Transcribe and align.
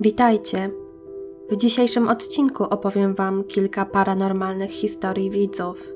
Witajcie. 0.00 0.70
W 1.50 1.56
dzisiejszym 1.56 2.08
odcinku 2.08 2.64
opowiem 2.64 3.14
Wam 3.14 3.44
kilka 3.44 3.84
paranormalnych 3.84 4.70
historii 4.70 5.30
widzów. 5.30 5.92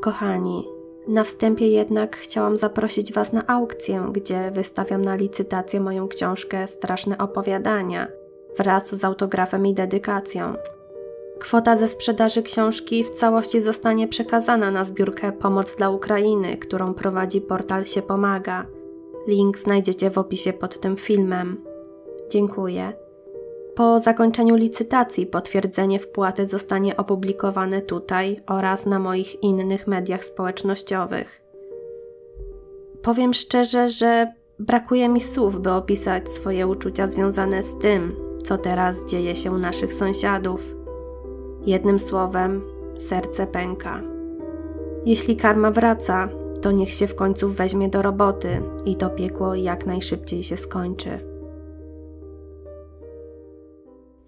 Kochani, 0.00 0.68
na 1.08 1.24
wstępie 1.24 1.68
jednak 1.68 2.16
chciałam 2.16 2.56
zaprosić 2.56 3.12
Was 3.12 3.32
na 3.32 3.46
aukcję, 3.46 4.08
gdzie 4.12 4.50
wystawiam 4.50 5.04
na 5.04 5.14
licytację 5.14 5.80
moją 5.80 6.08
książkę 6.08 6.68
Straszne 6.68 7.18
opowiadania 7.18 8.08
wraz 8.56 8.94
z 8.94 9.04
autografem 9.04 9.66
i 9.66 9.74
dedykacją. 9.74 10.54
Kwota 11.38 11.76
ze 11.76 11.88
sprzedaży 11.88 12.42
książki 12.42 13.04
w 13.04 13.10
całości 13.10 13.60
zostanie 13.60 14.08
przekazana 14.08 14.70
na 14.70 14.84
zbiórkę 14.84 15.32
Pomoc 15.32 15.76
dla 15.76 15.90
Ukrainy, 15.90 16.56
którą 16.56 16.94
prowadzi 16.94 17.40
portal 17.40 17.86
Się 17.86 18.02
Pomaga. 18.02 18.66
Link 19.26 19.58
znajdziecie 19.58 20.10
w 20.10 20.18
opisie 20.18 20.52
pod 20.52 20.80
tym 20.80 20.96
filmem. 20.96 21.64
Dziękuję. 22.30 23.05
Po 23.76 24.00
zakończeniu 24.00 24.56
licytacji 24.56 25.26
potwierdzenie 25.26 25.98
wpłaty 25.98 26.46
zostanie 26.46 26.96
opublikowane 26.96 27.82
tutaj 27.82 28.42
oraz 28.46 28.86
na 28.86 28.98
moich 28.98 29.42
innych 29.42 29.86
mediach 29.86 30.24
społecznościowych. 30.24 31.42
Powiem 33.02 33.34
szczerze, 33.34 33.88
że 33.88 34.32
brakuje 34.58 35.08
mi 35.08 35.20
słów, 35.20 35.60
by 35.60 35.72
opisać 35.72 36.30
swoje 36.30 36.66
uczucia 36.66 37.06
związane 37.06 37.62
z 37.62 37.78
tym, 37.78 38.16
co 38.44 38.58
teraz 38.58 39.04
dzieje 39.04 39.36
się 39.36 39.52
u 39.52 39.58
naszych 39.58 39.94
sąsiadów. 39.94 40.74
Jednym 41.66 41.98
słowem, 41.98 42.62
serce 42.98 43.46
pęka. 43.46 44.02
Jeśli 45.06 45.36
karma 45.36 45.70
wraca, 45.70 46.28
to 46.62 46.72
niech 46.72 46.90
się 46.90 47.06
w 47.06 47.14
końcu 47.14 47.48
weźmie 47.48 47.88
do 47.88 48.02
roboty 48.02 48.62
i 48.84 48.96
to 48.96 49.10
piekło 49.10 49.54
jak 49.54 49.86
najszybciej 49.86 50.42
się 50.42 50.56
skończy. 50.56 51.35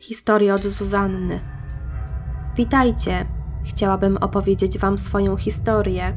Historia 0.00 0.54
od 0.54 0.62
Zuzanny. 0.62 1.40
Witajcie. 2.56 3.26
Chciałabym 3.64 4.16
opowiedzieć 4.16 4.78
Wam 4.78 4.98
swoją 4.98 5.36
historię. 5.36 6.12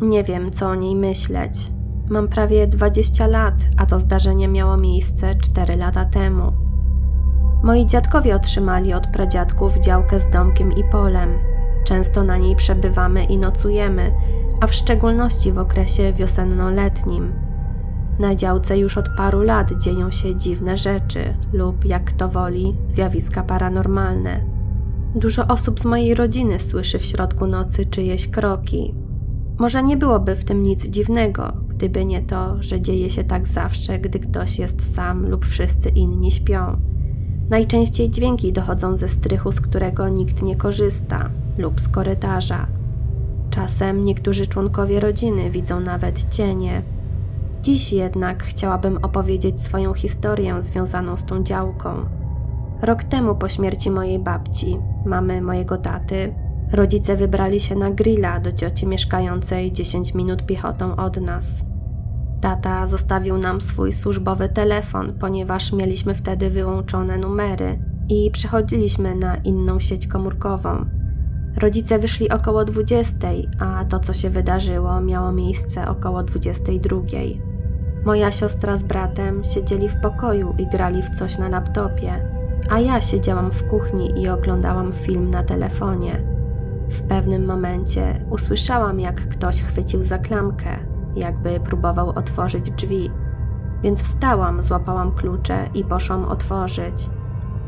Nie 0.00 0.24
wiem, 0.24 0.50
co 0.50 0.68
o 0.68 0.74
niej 0.74 0.96
myśleć. 0.96 1.72
Mam 2.08 2.28
prawie 2.28 2.66
20 2.66 3.26
lat, 3.26 3.54
a 3.76 3.86
to 3.86 4.00
zdarzenie 4.00 4.48
miało 4.48 4.76
miejsce 4.76 5.34
4 5.34 5.76
lata 5.76 6.04
temu. 6.04 6.52
Moi 7.62 7.86
dziadkowie 7.86 8.36
otrzymali 8.36 8.94
od 8.94 9.06
pradziadków 9.06 9.78
działkę 9.78 10.20
z 10.20 10.30
domkiem 10.30 10.72
i 10.72 10.84
polem. 10.84 11.30
Często 11.84 12.24
na 12.24 12.36
niej 12.36 12.56
przebywamy 12.56 13.24
i 13.24 13.38
nocujemy, 13.38 14.12
a 14.60 14.66
w 14.66 14.74
szczególności 14.74 15.52
w 15.52 15.58
okresie 15.58 16.12
wiosenno-letnim. 16.12 17.47
Na 18.18 18.34
działce 18.34 18.78
już 18.78 18.98
od 18.98 19.08
paru 19.08 19.42
lat 19.42 19.72
dzieją 19.72 20.10
się 20.10 20.36
dziwne 20.36 20.76
rzeczy 20.76 21.34
lub, 21.52 21.84
jak 21.84 22.04
kto 22.04 22.28
woli, 22.28 22.74
zjawiska 22.88 23.42
paranormalne. 23.42 24.44
Dużo 25.14 25.46
osób 25.46 25.80
z 25.80 25.84
mojej 25.84 26.14
rodziny 26.14 26.60
słyszy 26.60 26.98
w 26.98 27.04
środku 27.04 27.46
nocy 27.46 27.86
czyjeś 27.86 28.28
kroki. 28.28 28.94
Może 29.58 29.82
nie 29.82 29.96
byłoby 29.96 30.36
w 30.36 30.44
tym 30.44 30.62
nic 30.62 30.86
dziwnego, 30.86 31.52
gdyby 31.68 32.04
nie 32.04 32.22
to, 32.22 32.62
że 32.62 32.80
dzieje 32.80 33.10
się 33.10 33.24
tak 33.24 33.48
zawsze, 33.48 33.98
gdy 33.98 34.18
ktoś 34.18 34.58
jest 34.58 34.94
sam 34.94 35.28
lub 35.28 35.46
wszyscy 35.46 35.88
inni 35.88 36.32
śpią. 36.32 36.80
Najczęściej 37.50 38.10
dźwięki 38.10 38.52
dochodzą 38.52 38.96
ze 38.96 39.08
strychu, 39.08 39.52
z 39.52 39.60
którego 39.60 40.08
nikt 40.08 40.42
nie 40.42 40.56
korzysta, 40.56 41.30
lub 41.58 41.80
z 41.80 41.88
korytarza. 41.88 42.66
Czasem 43.50 44.04
niektórzy 44.04 44.46
członkowie 44.46 45.00
rodziny 45.00 45.50
widzą 45.50 45.80
nawet 45.80 46.34
cienie. 46.34 46.82
Dziś 47.62 47.92
jednak 47.92 48.42
chciałabym 48.42 48.96
opowiedzieć 48.96 49.60
swoją 49.60 49.94
historię 49.94 50.62
związaną 50.62 51.16
z 51.16 51.24
tą 51.24 51.42
działką. 51.42 52.04
Rok 52.82 53.04
temu 53.04 53.34
po 53.34 53.48
śmierci 53.48 53.90
mojej 53.90 54.18
babci, 54.18 54.78
mamy 55.06 55.42
mojego 55.42 55.76
taty, 55.76 56.34
rodzice 56.72 57.16
wybrali 57.16 57.60
się 57.60 57.76
na 57.76 57.90
grilla 57.90 58.40
do 58.40 58.52
cioci 58.52 58.86
mieszkającej 58.86 59.72
10 59.72 60.14
minut 60.14 60.46
piechotą 60.46 60.96
od 60.96 61.20
nas. 61.20 61.62
Tata 62.40 62.86
zostawił 62.86 63.38
nam 63.38 63.60
swój 63.60 63.92
służbowy 63.92 64.48
telefon, 64.48 65.14
ponieważ 65.20 65.72
mieliśmy 65.72 66.14
wtedy 66.14 66.50
wyłączone 66.50 67.18
numery 67.18 67.78
i 68.08 68.30
przechodziliśmy 68.30 69.14
na 69.14 69.36
inną 69.36 69.80
sieć 69.80 70.06
komórkową. 70.06 70.86
Rodzice 71.56 71.98
wyszli 71.98 72.30
około 72.30 72.64
20, 72.64 73.28
a 73.58 73.84
to, 73.84 74.00
co 74.00 74.12
się 74.12 74.30
wydarzyło, 74.30 75.00
miało 75.00 75.32
miejsce 75.32 75.88
około 75.88 76.22
22. 76.22 77.00
Moja 78.04 78.32
siostra 78.32 78.76
z 78.76 78.82
bratem 78.82 79.44
siedzieli 79.44 79.88
w 79.88 80.00
pokoju 80.00 80.54
i 80.58 80.66
grali 80.66 81.02
w 81.02 81.10
coś 81.10 81.38
na 81.38 81.48
laptopie, 81.48 82.12
a 82.70 82.80
ja 82.80 83.00
siedziałam 83.00 83.50
w 83.50 83.64
kuchni 83.64 84.22
i 84.22 84.28
oglądałam 84.28 84.92
film 84.92 85.30
na 85.30 85.42
telefonie. 85.42 86.22
W 86.88 87.02
pewnym 87.02 87.46
momencie 87.46 88.20
usłyszałam, 88.30 89.00
jak 89.00 89.28
ktoś 89.28 89.62
chwycił 89.62 90.04
za 90.04 90.18
klamkę, 90.18 90.78
jakby 91.16 91.60
próbował 91.60 92.08
otworzyć 92.08 92.70
drzwi, 92.70 93.10
więc 93.82 94.02
wstałam, 94.02 94.62
złapałam 94.62 95.12
klucze 95.12 95.68
i 95.74 95.84
poszłam 95.84 96.24
otworzyć. 96.24 97.10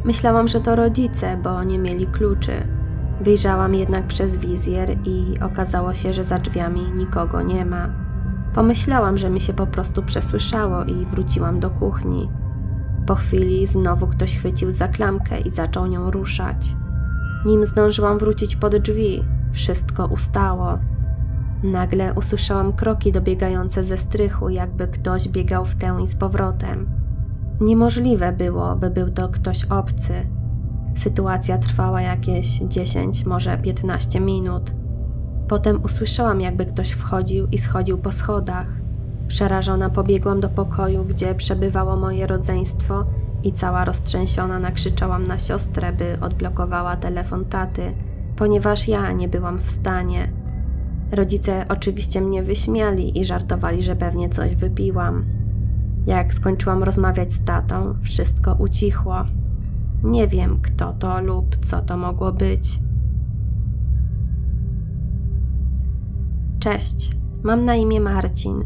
Myślałam, 0.04 0.48
że 0.48 0.60
to 0.60 0.76
rodzice, 0.76 1.36
bo 1.36 1.64
nie 1.64 1.78
mieli 1.78 2.06
kluczy. 2.06 2.52
Wyjrzałam 3.20 3.74
jednak 3.74 4.06
przez 4.06 4.36
wizjer 4.36 4.96
i 5.04 5.34
okazało 5.40 5.94
się, 5.94 6.12
że 6.12 6.24
za 6.24 6.38
drzwiami 6.38 6.92
nikogo 6.96 7.42
nie 7.42 7.64
ma. 7.64 8.09
Pomyślałam, 8.54 9.18
że 9.18 9.30
mi 9.30 9.40
się 9.40 9.52
po 9.52 9.66
prostu 9.66 10.02
przesłyszało 10.02 10.84
i 10.84 11.06
wróciłam 11.06 11.60
do 11.60 11.70
kuchni. 11.70 12.30
Po 13.06 13.14
chwili 13.14 13.66
znowu 13.66 14.06
ktoś 14.06 14.36
chwycił 14.36 14.72
za 14.72 14.88
klamkę 14.88 15.40
i 15.40 15.50
zaczął 15.50 15.86
nią 15.86 16.10
ruszać. 16.10 16.76
Nim 17.46 17.64
zdążyłam 17.64 18.18
wrócić 18.18 18.56
pod 18.56 18.76
drzwi, 18.76 19.24
wszystko 19.52 20.06
ustało. 20.06 20.78
Nagle 21.62 22.14
usłyszałam 22.14 22.72
kroki 22.72 23.12
dobiegające 23.12 23.84
ze 23.84 23.98
strychu, 23.98 24.48
jakby 24.48 24.88
ktoś 24.88 25.28
biegał 25.28 25.64
w 25.64 25.74
tę 25.74 25.96
i 26.04 26.08
z 26.08 26.14
powrotem. 26.14 26.88
Niemożliwe 27.60 28.32
było, 28.32 28.76
by 28.76 28.90
był 28.90 29.10
to 29.10 29.28
ktoś 29.28 29.64
obcy. 29.64 30.12
Sytuacja 30.96 31.58
trwała 31.58 32.02
jakieś 32.02 32.58
10, 32.58 33.24
może 33.26 33.58
15 33.58 34.20
minut. 34.20 34.79
Potem 35.50 35.84
usłyszałam, 35.84 36.40
jakby 36.40 36.66
ktoś 36.66 36.90
wchodził 36.90 37.46
i 37.46 37.58
schodził 37.58 37.98
po 37.98 38.12
schodach. 38.12 38.66
Przerażona 39.28 39.90
pobiegłam 39.90 40.40
do 40.40 40.48
pokoju, 40.48 41.04
gdzie 41.04 41.34
przebywało 41.34 41.96
moje 41.96 42.26
rodzeństwo 42.26 43.04
i 43.42 43.52
cała 43.52 43.84
roztrzęsiona 43.84 44.58
nakrzyczałam 44.58 45.26
na 45.26 45.38
siostrę, 45.38 45.92
by 45.92 46.18
odblokowała 46.20 46.96
telefon 46.96 47.44
taty, 47.44 47.92
ponieważ 48.36 48.88
ja 48.88 49.12
nie 49.12 49.28
byłam 49.28 49.58
w 49.58 49.70
stanie. 49.70 50.32
Rodzice 51.12 51.64
oczywiście 51.68 52.20
mnie 52.20 52.42
wyśmiali 52.42 53.20
i 53.20 53.24
żartowali, 53.24 53.82
że 53.82 53.96
pewnie 53.96 54.28
coś 54.28 54.56
wypiłam. 54.56 55.24
Jak 56.06 56.34
skończyłam 56.34 56.82
rozmawiać 56.82 57.32
z 57.32 57.44
tatą, 57.44 57.94
wszystko 58.02 58.54
ucichło. 58.54 59.24
Nie 60.04 60.28
wiem, 60.28 60.58
kto 60.62 60.92
to 60.92 61.20
lub 61.20 61.56
co 61.56 61.80
to 61.80 61.96
mogło 61.96 62.32
być. 62.32 62.89
Cześć, 66.60 67.10
mam 67.42 67.64
na 67.64 67.74
imię 67.74 68.00
Marcin. 68.00 68.64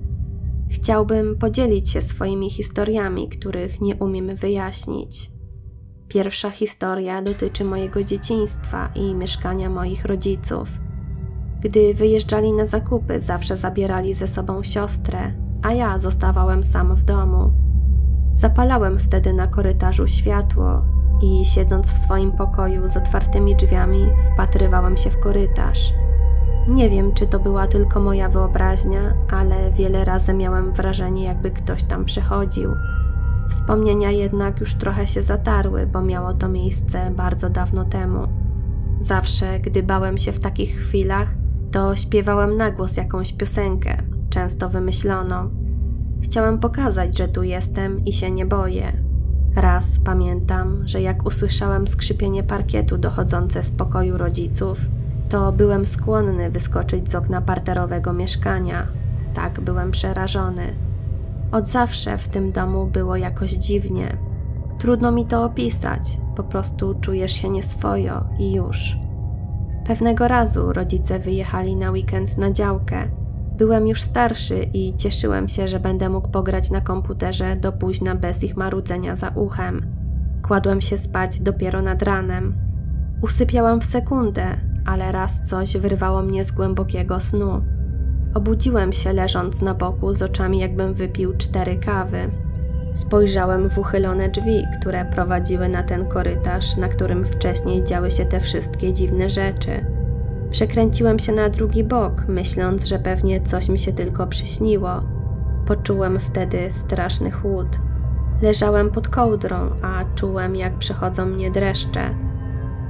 Chciałbym 0.69 1.39
podzielić 1.39 1.91
się 1.91 2.03
swoimi 2.03 2.51
historiami, 2.51 3.29
których 3.29 3.81
nie 3.81 3.97
umiem 3.97 4.37
wyjaśnić. 4.37 5.31
Pierwsza 6.09 6.51
historia 6.51 7.23
dotyczy 7.23 7.65
mojego 7.65 8.05
dzieciństwa 8.05 8.89
i 8.95 9.15
mieszkania 9.15 9.71
moich 9.71 10.05
rodziców. 10.05 10.69
Gdy 11.61 11.95
wyjeżdżali 11.95 12.53
na 12.53 12.67
zakupy, 12.67 13.21
zawsze 13.21 13.57
zabierali 13.57 14.15
ze 14.15 14.29
sobą 14.29 14.63
siostrę, 14.63 15.33
a 15.63 15.73
ja 15.73 15.99
zostawałem 15.99 16.65
sam 16.65 16.95
w 16.95 17.03
domu. 17.03 17.53
Zapalałem 18.35 18.99
wtedy 18.99 19.33
na 19.33 19.47
korytarzu 19.47 20.07
światło 20.07 20.83
i 21.23 21.45
siedząc 21.45 21.91
w 21.91 21.99
swoim 21.99 22.33
pokoju 22.33 22.89
z 22.89 22.97
otwartymi 22.97 23.57
drzwiami, 23.57 24.07
wpatrywałem 24.35 24.97
się 24.97 25.11
w 25.11 25.21
korytarz. 25.21 25.93
Nie 26.69 26.91
wiem, 26.91 27.13
czy 27.13 27.27
to 27.27 27.41
była 27.41 27.67
tylko 27.67 28.01
moja 28.01 28.29
wyobraźnia, 28.29 29.15
ale 29.31 29.73
wiele 29.73 30.05
razy 30.05 30.35
miałem 30.35 30.73
wrażenie, 30.73 31.25
jakby 31.25 31.51
ktoś 31.51 31.83
tam 31.83 32.05
przechodził. 32.05 32.71
Wspomnienia 33.51 34.11
jednak 34.11 34.61
już 34.61 34.75
trochę 34.75 35.07
się 35.07 35.23
zatarły, 35.23 35.87
bo 35.87 36.03
miało 36.03 36.35
to 36.35 36.49
miejsce 36.49 37.11
bardzo 37.11 37.51
dawno 37.51 37.85
temu. 37.85 38.29
Zawsze, 39.01 39.61
gdy 39.61 39.83
bałem 39.83 40.19
się 40.19 40.33
w 40.33 40.41
takich 40.41 40.77
chwilach, 40.81 41.35
to 41.73 41.97
śpiewałem 41.97 42.57
na 42.57 42.71
głos 42.71 42.97
jakąś 42.97 43.33
piosenkę, 43.33 43.97
często 44.31 44.69
wymyśloną. 44.69 45.51
Chciałem 46.23 46.59
pokazać, 46.59 47.19
że 47.19 47.29
tu 47.29 47.43
jestem 47.43 48.05
i 48.05 48.13
się 48.13 48.31
nie 48.31 48.47
boję. 48.47 48.93
Raz 49.57 49.99
pamiętam, 50.05 50.89
że 50.89 51.03
jak 51.03 51.27
usłyszałem 51.27 51.89
skrzypienie 51.89 52.43
parkietu 52.43 52.99
dochodzące 52.99 53.63
z 53.63 53.71
pokoju 53.71 54.19
rodziców, 54.19 54.81
to 55.35 55.53
byłem 55.53 55.87
skłonny 55.87 56.51
wyskoczyć 56.51 57.11
z 57.11 57.15
okna 57.15 57.41
parterowego 57.41 58.13
mieszkania. 58.13 58.87
Tak 59.35 59.61
byłem 59.61 59.91
przerażony. 59.91 60.75
Od 61.53 61.69
zawsze 61.69 62.19
w 62.19 62.29
tym 62.29 62.53
domu 62.53 62.87
było 62.87 63.17
jakoś 63.17 63.51
dziwnie. 63.51 64.17
Trudno 64.79 65.13
mi 65.13 65.27
to 65.27 65.45
opisać, 65.45 66.19
po 66.37 66.43
prostu 66.43 66.95
czujesz 67.01 67.33
się 67.33 67.49
nieswojo 67.51 68.25
i 68.39 68.53
już. 68.53 68.97
Pewnego 69.87 70.29
razu 70.29 70.73
rodzice 70.73 71.19
wyjechali 71.19 71.77
na 71.77 71.91
weekend 71.91 72.39
na 72.39 72.51
działkę. 72.51 73.09
Byłem 73.59 73.89
już 73.89 74.03
starszy 74.03 74.67
i 74.73 74.97
cieszyłem 74.97 75.49
się, 75.49 75.69
że 75.69 75.81
będę 75.81 76.09
mógł 76.09 76.29
pograć 76.29 76.71
na 76.71 76.81
komputerze 76.81 77.57
do 77.57 77.73
późna 77.73 78.15
bez 78.15 78.45
ich 78.45 78.57
marudzenia 78.57 79.17
za 79.17 79.29
uchem. 79.29 79.87
Kładłem 80.43 80.81
się 80.81 80.99
spać 80.99 81.41
dopiero 81.41 81.83
nad 81.83 82.03
ranem. 82.03 82.55
Usypiałam 83.23 83.81
w 83.81 83.85
sekundę, 83.85 84.74
ale 84.85 85.13
raz 85.13 85.43
coś 85.43 85.77
wyrwało 85.77 86.23
mnie 86.23 86.45
z 86.45 86.53
głębokiego 86.53 87.21
snu. 87.21 87.63
Obudziłem 88.35 88.93
się 88.93 89.13
leżąc 89.13 89.63
na 89.63 89.75
boku 89.75 90.15
z 90.15 90.23
oczami, 90.23 90.59
jakbym 90.59 90.95
wypił 90.95 91.37
cztery 91.37 91.77
kawy. 91.77 92.31
Spojrzałem 92.93 93.71
w 93.71 93.79
uchylone 93.79 94.29
drzwi, 94.29 94.65
które 94.81 95.05
prowadziły 95.05 95.69
na 95.69 95.83
ten 95.83 96.07
korytarz, 96.07 96.77
na 96.77 96.89
którym 96.89 97.25
wcześniej 97.25 97.85
działy 97.85 98.11
się 98.11 98.25
te 98.25 98.41
wszystkie 98.41 98.93
dziwne 98.93 99.31
rzeczy. 99.31 99.85
Przekręciłem 100.51 101.19
się 101.19 101.33
na 101.33 101.49
drugi 101.49 101.85
bok, 101.85 102.25
myśląc, 102.29 102.85
że 102.85 102.99
pewnie 102.99 103.41
coś 103.41 103.69
mi 103.69 103.79
się 103.79 103.93
tylko 103.93 104.27
przyśniło. 104.27 105.03
Poczułem 105.67 106.21
wtedy 106.21 106.59
straszny 106.71 107.31
chłód. 107.31 107.67
Leżałem 108.43 108.91
pod 108.91 109.09
kołdrą, 109.09 109.71
a 109.83 110.05
czułem, 110.15 110.57
jak 110.57 110.79
przechodzą 110.79 111.27
mnie 111.27 111.51
dreszcze. 111.51 112.01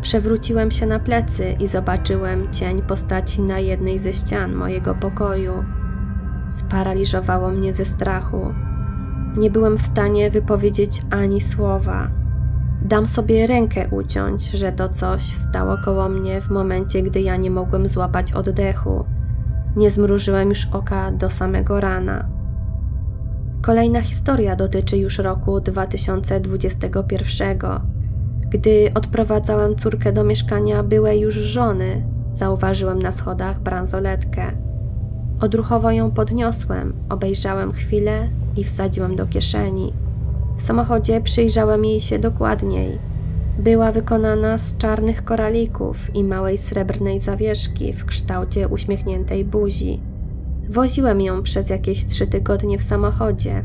Przewróciłem 0.05 0.71
się 0.71 0.87
na 0.87 0.99
plecy 0.99 1.55
i 1.61 1.67
zobaczyłem 1.67 2.53
cień 2.53 2.83
postaci 2.83 3.43
na 3.43 3.59
jednej 3.59 3.99
ze 3.99 4.13
ścian 4.13 4.55
mojego 4.55 4.95
pokoju. 4.95 5.65
Sparaliżowało 6.55 7.51
mnie 7.51 7.73
ze 7.73 7.85
strachu. 7.85 8.55
Nie 9.37 9.51
byłem 9.51 9.79
w 9.79 9.87
stanie 9.87 10.31
wypowiedzieć 10.31 11.03
ani 11.11 11.41
słowa. 11.41 12.11
Dam 12.83 13.07
sobie 13.07 13.47
rękę 13.47 13.89
uciąć, 13.91 14.51
że 14.51 14.73
to 14.73 14.89
coś 14.89 15.23
stało 15.23 15.77
koło 15.85 16.09
mnie 16.09 16.41
w 16.41 16.51
momencie, 16.51 17.03
gdy 17.03 17.21
ja 17.21 17.37
nie 17.37 17.51
mogłem 17.51 17.89
złapać 17.89 18.33
oddechu. 18.33 19.05
Nie 19.77 19.91
zmrużyłem 19.91 20.49
już 20.49 20.69
oka 20.73 21.13
do 21.13 21.31
samego 21.31 21.81
rana. 21.81 22.29
Kolejna 23.63 24.01
historia 24.01 24.57
dotyczy 24.57 24.97
już 24.97 25.19
roku 25.19 25.61
2021. 25.61 27.95
Gdy 28.55 28.91
odprowadzałem 28.95 29.77
córkę 29.77 30.13
do 30.13 30.25
mieszkania 30.25 30.83
byłej 30.83 31.21
już 31.21 31.35
żony, 31.35 32.03
zauważyłem 32.33 33.03
na 33.03 33.13
schodach 33.13 33.61
bransoletkę. 33.61 34.53
Odruchowo 35.41 35.91
ją 35.91 36.11
podniosłem, 36.11 36.93
obejrzałem 37.09 37.73
chwilę 37.73 38.29
i 38.57 38.65
wsadziłem 38.65 39.17
do 39.17 39.27
kieszeni. 39.27 39.93
W 40.57 40.63
samochodzie 40.63 41.21
przyjrzałem 41.21 41.85
jej 41.85 42.01
się 42.01 42.19
dokładniej. 42.19 42.99
Była 43.59 43.93
wykonana 43.93 44.59
z 44.59 44.77
czarnych 44.77 45.25
koralików 45.25 46.15
i 46.15 46.25
małej 46.25 46.59
srebrnej 46.59 47.21
zawieszki 47.21 47.93
w 47.93 48.05
kształcie 48.05 48.69
uśmiechniętej 48.69 49.45
buzi. 49.45 50.01
Woziłem 50.69 51.21
ją 51.21 51.43
przez 51.43 51.71
jakieś 51.71 52.07
trzy 52.07 52.27
tygodnie 52.27 52.79
w 52.79 52.83
samochodzie. 52.83 53.65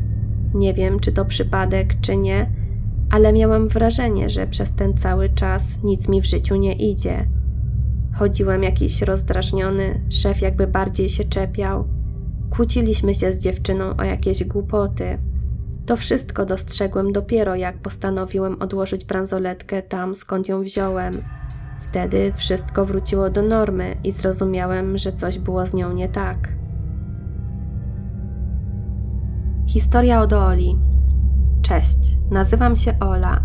Nie 0.54 0.74
wiem, 0.74 1.00
czy 1.00 1.12
to 1.12 1.26
przypadek, 1.26 2.02
czy 2.02 2.18
nie, 2.18 2.59
ale 3.10 3.34
miałem 3.34 3.68
wrażenie, 3.68 4.30
że 4.30 4.48
przez 4.48 4.74
ten 4.74 4.98
cały 4.98 5.30
czas 5.30 5.84
nic 5.84 6.10
mi 6.10 6.22
w 6.22 6.26
życiu 6.26 6.56
nie 6.56 6.74
idzie. 6.74 7.26
Chodziłem 8.14 8.64
jakiś 8.64 9.02
rozdrażniony, 9.02 10.02
szef 10.10 10.42
jakby 10.42 10.68
bardziej 10.68 11.10
się 11.10 11.24
czepiał. 11.24 11.88
Kłóciliśmy 12.50 13.16
się 13.16 13.34
z 13.34 13.40
dziewczyną 13.40 13.98
o 13.98 14.04
jakieś 14.04 14.44
głupoty. 14.44 15.18
To 15.86 15.96
wszystko 15.96 16.46
dostrzegłem 16.46 17.12
dopiero, 17.12 17.56
jak 17.56 17.78
postanowiłem 17.78 18.62
odłożyć 18.62 19.06
bransoletkę 19.06 19.82
tam, 19.82 20.16
skąd 20.16 20.48
ją 20.48 20.62
wziąłem. 20.62 21.22
Wtedy 21.90 22.34
wszystko 22.36 22.86
wróciło 22.86 23.30
do 23.30 23.42
normy 23.42 23.96
i 24.04 24.12
zrozumiałem, 24.12 24.98
że 24.98 25.14
coś 25.14 25.40
było 25.40 25.68
z 25.68 25.74
nią 25.74 25.94
nie 25.94 26.10
tak. 26.10 26.50
Historia 29.68 30.22
od 30.22 30.34
Oli. 30.34 30.89
Cześć, 31.70 32.18
nazywam 32.32 32.76
się 32.76 33.00
Ola. 33.00 33.40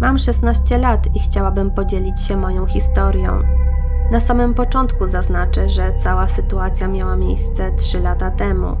Mam 0.00 0.18
16 0.18 0.78
lat 0.78 1.16
i 1.16 1.20
chciałabym 1.20 1.70
podzielić 1.70 2.20
się 2.20 2.36
moją 2.36 2.66
historią. 2.66 3.38
Na 4.10 4.20
samym 4.20 4.54
początku 4.54 5.06
zaznaczę, 5.06 5.68
że 5.68 5.92
cała 5.98 6.28
sytuacja 6.28 6.88
miała 6.88 7.16
miejsce 7.16 7.72
3 7.76 8.00
lata 8.00 8.30
temu, 8.30 8.76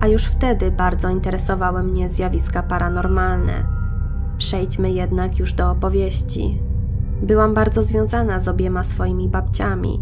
a 0.00 0.06
już 0.06 0.24
wtedy 0.24 0.70
bardzo 0.70 1.08
interesowały 1.08 1.82
mnie 1.82 2.10
zjawiska 2.10 2.62
paranormalne. 2.62 3.64
Przejdźmy 4.38 4.90
jednak 4.90 5.38
już 5.38 5.52
do 5.52 5.70
opowieści. 5.70 6.62
Byłam 7.22 7.54
bardzo 7.54 7.82
związana 7.82 8.40
z 8.40 8.48
obiema 8.48 8.84
swoimi 8.84 9.28
babciami. 9.28 10.00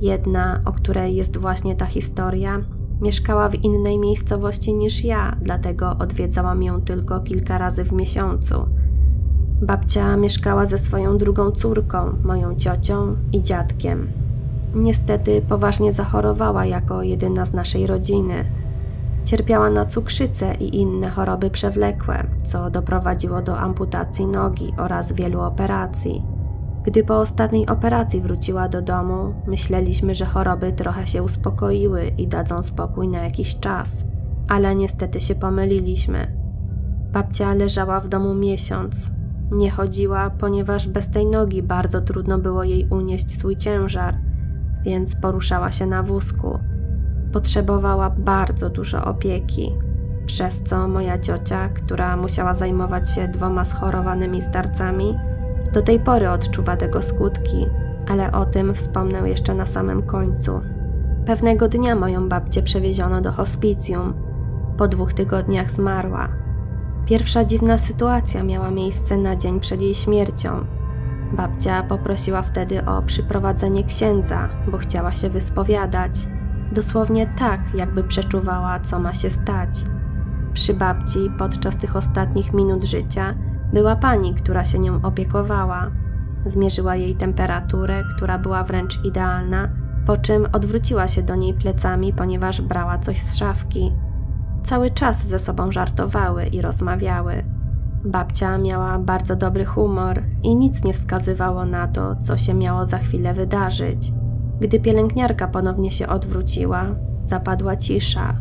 Jedna, 0.00 0.60
o 0.64 0.72
której 0.72 1.14
jest 1.14 1.36
właśnie 1.36 1.76
ta 1.76 1.86
historia, 1.86 2.60
mieszkała 3.00 3.48
w 3.48 3.54
innej 3.54 3.98
miejscowości 3.98 4.74
niż 4.74 5.04
ja, 5.04 5.36
dlatego 5.42 5.96
odwiedzałam 5.98 6.62
ją 6.62 6.80
tylko 6.80 7.20
kilka 7.20 7.58
razy 7.58 7.84
w 7.84 7.92
miesiącu. 7.92 8.54
Babcia 9.62 10.16
mieszkała 10.16 10.66
ze 10.66 10.78
swoją 10.78 11.18
drugą 11.18 11.50
córką, 11.50 12.16
moją 12.24 12.56
ciocią 12.56 13.16
i 13.32 13.42
dziadkiem. 13.42 14.08
Niestety 14.74 15.42
poważnie 15.48 15.92
zachorowała 15.92 16.66
jako 16.66 17.02
jedyna 17.02 17.46
z 17.46 17.52
naszej 17.52 17.86
rodziny. 17.86 18.44
Cierpiała 19.24 19.70
na 19.70 19.86
cukrzycę 19.86 20.54
i 20.54 20.80
inne 20.80 21.10
choroby 21.10 21.50
przewlekłe, 21.50 22.26
co 22.44 22.70
doprowadziło 22.70 23.42
do 23.42 23.58
amputacji 23.58 24.26
nogi 24.26 24.72
oraz 24.76 25.12
wielu 25.12 25.40
operacji. 25.40 26.37
Gdy 26.84 27.04
po 27.04 27.20
ostatniej 27.20 27.66
operacji 27.66 28.20
wróciła 28.20 28.68
do 28.68 28.82
domu, 28.82 29.34
myśleliśmy, 29.46 30.14
że 30.14 30.26
choroby 30.26 30.72
trochę 30.72 31.06
się 31.06 31.22
uspokoiły 31.22 32.12
i 32.18 32.28
dadzą 32.28 32.62
spokój 32.62 33.08
na 33.08 33.24
jakiś 33.24 33.58
czas, 33.60 34.04
ale 34.48 34.74
niestety 34.74 35.20
się 35.20 35.34
pomyliliśmy. 35.34 36.38
Babcia 37.12 37.54
leżała 37.54 38.00
w 38.00 38.08
domu 38.08 38.34
miesiąc, 38.34 39.10
nie 39.52 39.70
chodziła, 39.70 40.30
ponieważ 40.30 40.88
bez 40.88 41.10
tej 41.10 41.26
nogi 41.26 41.62
bardzo 41.62 42.00
trudno 42.00 42.38
było 42.38 42.64
jej 42.64 42.88
unieść 42.90 43.38
swój 43.38 43.56
ciężar, 43.56 44.14
więc 44.84 45.20
poruszała 45.20 45.70
się 45.70 45.86
na 45.86 46.02
wózku. 46.02 46.58
Potrzebowała 47.32 48.10
bardzo 48.10 48.70
dużo 48.70 49.04
opieki, 49.04 49.72
przez 50.26 50.62
co 50.62 50.88
moja 50.88 51.18
ciocia, 51.18 51.68
która 51.68 52.16
musiała 52.16 52.54
zajmować 52.54 53.10
się 53.10 53.28
dwoma 53.28 53.64
schorowanymi 53.64 54.42
starcami, 54.42 55.14
do 55.72 55.82
tej 55.82 56.00
pory 56.00 56.30
odczuwa 56.30 56.76
tego 56.76 57.02
skutki, 57.02 57.66
ale 58.08 58.32
o 58.32 58.46
tym 58.46 58.74
wspomnę 58.74 59.28
jeszcze 59.28 59.54
na 59.54 59.66
samym 59.66 60.02
końcu. 60.02 60.60
Pewnego 61.26 61.68
dnia 61.68 61.94
moją 61.94 62.28
babcię 62.28 62.62
przewieziono 62.62 63.20
do 63.20 63.32
hospicjum. 63.32 64.14
Po 64.76 64.88
dwóch 64.88 65.12
tygodniach 65.12 65.70
zmarła. 65.70 66.28
Pierwsza 67.06 67.44
dziwna 67.44 67.78
sytuacja 67.78 68.42
miała 68.42 68.70
miejsce 68.70 69.16
na 69.16 69.36
dzień 69.36 69.60
przed 69.60 69.82
jej 69.82 69.94
śmiercią. 69.94 70.64
Babcia 71.32 71.82
poprosiła 71.82 72.42
wtedy 72.42 72.84
o 72.84 73.02
przyprowadzenie 73.02 73.84
księdza, 73.84 74.48
bo 74.70 74.78
chciała 74.78 75.12
się 75.12 75.30
wyspowiadać. 75.30 76.28
Dosłownie 76.72 77.26
tak, 77.38 77.60
jakby 77.74 78.04
przeczuwała, 78.04 78.80
co 78.80 78.98
ma 78.98 79.14
się 79.14 79.30
stać. 79.30 79.84
Przy 80.52 80.74
babci 80.74 81.18
podczas 81.38 81.76
tych 81.76 81.96
ostatnich 81.96 82.52
minut 82.52 82.84
życia 82.84 83.34
była 83.72 83.96
pani, 83.96 84.34
która 84.34 84.64
się 84.64 84.78
nią 84.78 85.02
opiekowała. 85.02 85.90
Zmierzyła 86.46 86.96
jej 86.96 87.14
temperaturę, 87.14 88.02
która 88.16 88.38
była 88.38 88.64
wręcz 88.64 89.04
idealna, 89.04 89.68
po 90.06 90.16
czym 90.16 90.46
odwróciła 90.52 91.08
się 91.08 91.22
do 91.22 91.36
niej 91.36 91.54
plecami, 91.54 92.12
ponieważ 92.12 92.60
brała 92.60 92.98
coś 92.98 93.20
z 93.20 93.36
szafki. 93.36 93.92
Cały 94.64 94.90
czas 94.90 95.26
ze 95.26 95.38
sobą 95.38 95.72
żartowały 95.72 96.44
i 96.44 96.62
rozmawiały. 96.62 97.44
Babcia 98.04 98.58
miała 98.58 98.98
bardzo 98.98 99.36
dobry 99.36 99.64
humor 99.64 100.22
i 100.42 100.56
nic 100.56 100.84
nie 100.84 100.92
wskazywało 100.92 101.64
na 101.64 101.88
to, 101.88 102.16
co 102.16 102.36
się 102.36 102.54
miało 102.54 102.86
za 102.86 102.98
chwilę 102.98 103.34
wydarzyć. 103.34 104.12
Gdy 104.60 104.80
pielęgniarka 104.80 105.48
ponownie 105.48 105.90
się 105.90 106.08
odwróciła, 106.08 106.84
zapadła 107.24 107.76
cisza, 107.76 108.36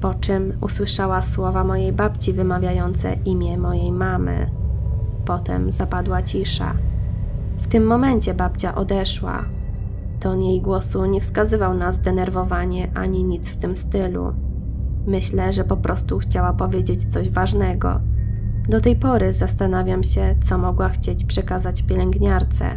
po 0.00 0.14
czym 0.14 0.52
usłyszała 0.60 1.22
słowa 1.22 1.64
mojej 1.64 1.92
babci 1.92 2.32
wymawiające 2.32 3.12
imię 3.24 3.58
mojej 3.58 3.92
mamy. 3.92 4.57
Potem 5.28 5.72
zapadła 5.72 6.22
cisza. 6.22 6.74
W 7.58 7.66
tym 7.66 7.86
momencie 7.86 8.34
babcia 8.34 8.74
odeszła. 8.74 9.44
Ton 10.20 10.42
jej 10.42 10.60
głosu 10.60 11.06
nie 11.06 11.20
wskazywał 11.20 11.74
na 11.74 11.92
zdenerwowanie 11.92 12.90
ani 12.94 13.24
nic 13.24 13.48
w 13.48 13.56
tym 13.56 13.76
stylu. 13.76 14.32
Myślę, 15.06 15.52
że 15.52 15.64
po 15.64 15.76
prostu 15.76 16.18
chciała 16.18 16.52
powiedzieć 16.52 17.04
coś 17.04 17.30
ważnego. 17.30 18.00
Do 18.68 18.80
tej 18.80 18.96
pory 18.96 19.32
zastanawiam 19.32 20.04
się, 20.04 20.36
co 20.42 20.58
mogła 20.58 20.88
chcieć 20.88 21.24
przekazać 21.24 21.82
pielęgniarce. 21.82 22.70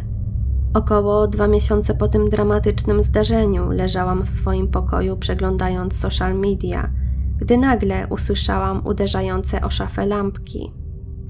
Około 0.74 1.26
dwa 1.26 1.48
miesiące 1.48 1.94
po 1.94 2.08
tym 2.08 2.28
dramatycznym 2.28 3.02
zdarzeniu 3.02 3.70
leżałam 3.70 4.24
w 4.24 4.30
swoim 4.30 4.68
pokoju 4.68 5.16
przeglądając 5.16 6.00
social 6.00 6.34
media, 6.34 6.90
gdy 7.38 7.58
nagle 7.58 8.06
usłyszałam 8.06 8.86
uderzające 8.86 9.62
o 9.62 9.70
szafę 9.70 10.06
lampki. 10.06 10.81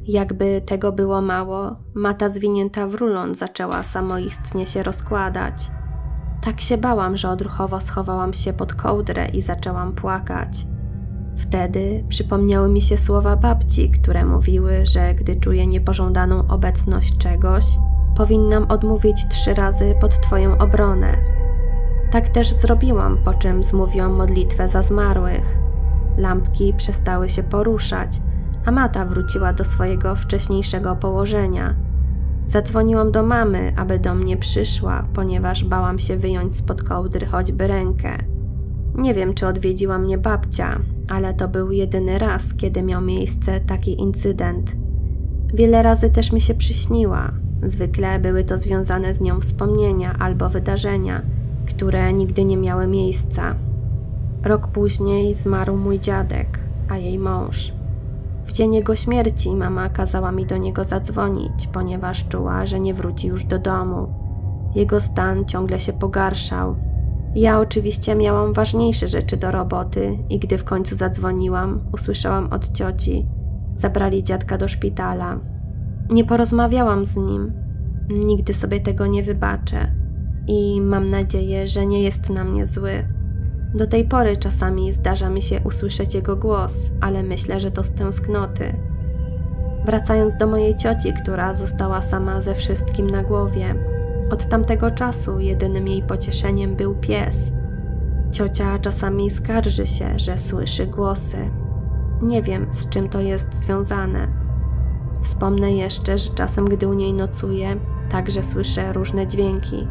Jakby 0.06 0.62
tego 0.66 0.92
było 0.92 1.22
mało, 1.22 1.76
mata 1.94 2.28
zwinięta 2.28 2.86
w 2.86 2.94
rulon 2.94 3.34
zaczęła 3.34 3.82
samoistnie 3.82 4.66
się 4.66 4.82
rozkładać. 4.82 5.70
Tak 6.44 6.60
się 6.60 6.78
bałam, 6.78 7.16
że 7.16 7.30
odruchowo 7.30 7.80
schowałam 7.80 8.34
się 8.34 8.52
pod 8.52 8.74
kołdrę 8.74 9.28
i 9.28 9.42
zaczęłam 9.42 9.92
płakać. 9.92 10.66
Wtedy 11.36 12.04
przypomniały 12.08 12.68
mi 12.68 12.82
się 12.82 12.96
słowa 12.96 13.36
babci, 13.36 13.90
które 13.90 14.24
mówiły, 14.24 14.86
że 14.86 15.14
gdy 15.14 15.36
czuję 15.36 15.66
niepożądaną 15.66 16.48
obecność 16.48 17.18
czegoś, 17.18 17.64
powinnam 18.16 18.66
odmówić 18.70 19.28
trzy 19.28 19.54
razy 19.54 19.94
pod 20.00 20.20
Twoją 20.20 20.58
obronę. 20.58 21.16
Tak 22.10 22.28
też 22.28 22.54
zrobiłam, 22.54 23.18
po 23.24 23.34
czym 23.34 23.64
zmówiłam 23.64 24.12
modlitwę 24.12 24.68
za 24.68 24.82
zmarłych. 24.82 25.58
Lampki 26.18 26.74
przestały 26.74 27.28
się 27.28 27.42
poruszać, 27.42 28.20
a 28.64 28.70
mata 28.70 29.04
wróciła 29.04 29.52
do 29.52 29.64
swojego 29.64 30.16
wcześniejszego 30.16 30.96
położenia. 30.96 31.74
Zadzwoniłam 32.46 33.12
do 33.12 33.22
mamy, 33.22 33.72
aby 33.76 33.98
do 33.98 34.14
mnie 34.14 34.36
przyszła, 34.36 35.04
ponieważ 35.14 35.64
bałam 35.64 35.98
się 35.98 36.16
wyjąć 36.16 36.56
spod 36.56 36.82
kołdry 36.82 37.26
choćby 37.26 37.66
rękę. 37.66 38.18
Nie 38.94 39.14
wiem, 39.14 39.34
czy 39.34 39.46
odwiedziła 39.46 39.98
mnie 39.98 40.18
babcia, 40.18 40.80
ale 41.08 41.34
to 41.34 41.48
był 41.48 41.70
jedyny 41.70 42.18
raz, 42.18 42.54
kiedy 42.54 42.82
miał 42.82 43.02
miejsce 43.02 43.60
taki 43.60 44.00
incydent. 44.00 44.76
Wiele 45.54 45.82
razy 45.82 46.10
też 46.10 46.32
mi 46.32 46.40
się 46.40 46.54
przyśniła. 46.54 47.32
Zwykle 47.62 48.18
były 48.18 48.44
to 48.44 48.58
związane 48.58 49.14
z 49.14 49.20
nią 49.20 49.40
wspomnienia 49.40 50.16
albo 50.18 50.48
wydarzenia, 50.48 51.22
które 51.66 52.12
nigdy 52.12 52.44
nie 52.44 52.56
miały 52.56 52.86
miejsca. 52.86 53.54
Rok 54.42 54.68
później 54.68 55.34
zmarł 55.34 55.76
mój 55.76 56.00
dziadek, 56.00 56.58
a 56.88 56.98
jej 56.98 57.18
mąż. 57.18 57.81
W 58.46 58.52
dzień 58.52 58.74
jego 58.74 58.96
śmierci 58.96 59.56
mama 59.56 59.88
kazała 59.88 60.32
mi 60.32 60.46
do 60.46 60.56
niego 60.56 60.84
zadzwonić, 60.84 61.66
ponieważ 61.72 62.28
czuła, 62.28 62.66
że 62.66 62.80
nie 62.80 62.94
wróci 62.94 63.28
już 63.28 63.44
do 63.44 63.58
domu. 63.58 64.08
Jego 64.74 65.00
stan 65.00 65.44
ciągle 65.44 65.80
się 65.80 65.92
pogarszał. 65.92 66.76
Ja 67.34 67.60
oczywiście 67.60 68.14
miałam 68.14 68.52
ważniejsze 68.52 69.08
rzeczy 69.08 69.36
do 69.36 69.50
roboty 69.50 70.18
i 70.30 70.38
gdy 70.38 70.58
w 70.58 70.64
końcu 70.64 70.94
zadzwoniłam, 70.94 71.80
usłyszałam 71.92 72.52
od 72.52 72.72
cioci: 72.72 73.26
Zabrali 73.74 74.22
dziadka 74.22 74.58
do 74.58 74.68
szpitala. 74.68 75.38
Nie 76.10 76.24
porozmawiałam 76.24 77.04
z 77.04 77.16
nim. 77.16 77.52
Nigdy 78.08 78.54
sobie 78.54 78.80
tego 78.80 79.06
nie 79.06 79.22
wybaczę 79.22 79.94
i 80.46 80.80
mam 80.80 81.10
nadzieję, 81.10 81.68
że 81.68 81.86
nie 81.86 82.02
jest 82.02 82.30
na 82.30 82.44
mnie 82.44 82.66
zły. 82.66 83.04
Do 83.74 83.86
tej 83.86 84.04
pory 84.04 84.36
czasami 84.36 84.92
zdarza 84.92 85.28
mi 85.28 85.42
się 85.42 85.60
usłyszeć 85.64 86.14
jego 86.14 86.36
głos, 86.36 86.90
ale 87.00 87.22
myślę, 87.22 87.60
że 87.60 87.70
to 87.70 87.84
z 87.84 87.92
tęsknoty. 87.92 88.72
Wracając 89.86 90.36
do 90.36 90.46
mojej 90.46 90.76
cioci, 90.76 91.12
która 91.22 91.54
została 91.54 92.02
sama 92.02 92.40
ze 92.40 92.54
wszystkim 92.54 93.10
na 93.10 93.22
głowie, 93.22 93.74
od 94.30 94.48
tamtego 94.48 94.90
czasu 94.90 95.40
jedynym 95.40 95.88
jej 95.88 96.02
pocieszeniem 96.02 96.76
był 96.76 96.94
pies. 96.94 97.52
Ciocia 98.32 98.78
czasami 98.78 99.30
skarży 99.30 99.86
się, 99.86 100.18
że 100.18 100.38
słyszy 100.38 100.86
głosy. 100.86 101.36
Nie 102.22 102.42
wiem, 102.42 102.66
z 102.70 102.88
czym 102.88 103.08
to 103.08 103.20
jest 103.20 103.54
związane. 103.54 104.28
Wspomnę 105.22 105.72
jeszcze, 105.72 106.18
że 106.18 106.34
czasem, 106.34 106.64
gdy 106.64 106.88
u 106.88 106.92
niej 106.92 107.12
nocuję, 107.12 107.76
także 108.10 108.42
słyszę 108.42 108.92
różne 108.92 109.26
dźwięki 109.26 109.86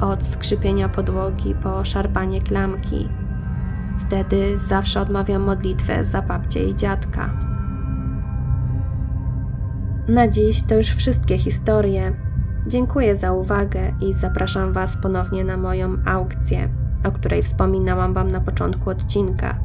od 0.00 0.24
skrzypienia 0.24 0.88
podłogi 0.88 1.54
po 1.54 1.84
szarpanie 1.84 2.42
klamki. 2.42 3.08
Wtedy 4.00 4.58
zawsze 4.58 5.00
odmawiam 5.00 5.42
modlitwę 5.42 6.04
za 6.04 6.22
babcię 6.22 6.64
i 6.64 6.76
dziadka. 6.76 7.30
Na 10.08 10.28
dziś 10.28 10.62
to 10.62 10.74
już 10.74 10.86
wszystkie 10.86 11.38
historie. 11.38 12.12
Dziękuję 12.66 13.16
za 13.16 13.32
uwagę 13.32 13.92
i 14.00 14.12
zapraszam 14.12 14.72
Was 14.72 14.96
ponownie 14.96 15.44
na 15.44 15.56
moją 15.56 15.96
aukcję, 16.06 16.68
o 17.04 17.12
której 17.12 17.42
wspominałam 17.42 18.14
Wam 18.14 18.30
na 18.30 18.40
początku 18.40 18.90
odcinka. 18.90 19.58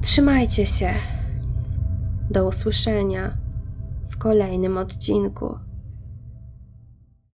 Trzymajcie 0.00 0.66
się. 0.66 0.90
Do 2.30 2.48
usłyszenia 2.48 3.30
w 4.08 4.16
kolejnym 4.18 4.78
odcinku. 4.78 5.58